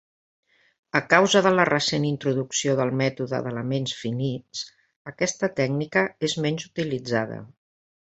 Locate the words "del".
2.81-2.95